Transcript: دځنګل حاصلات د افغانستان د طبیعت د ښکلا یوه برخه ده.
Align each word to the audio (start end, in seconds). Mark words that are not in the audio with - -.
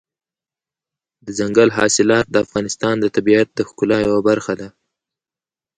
دځنګل 1.25 1.69
حاصلات 1.77 2.25
د 2.29 2.35
افغانستان 2.45 2.95
د 2.99 3.05
طبیعت 3.15 3.47
د 3.53 3.59
ښکلا 3.67 3.97
یوه 4.07 4.21
برخه 4.29 4.53
ده. 4.59 4.67